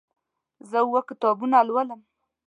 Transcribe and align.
زه 0.69 0.77
اوه 0.85 1.01
کتابونه 1.09 1.57
لولم. 1.67 2.01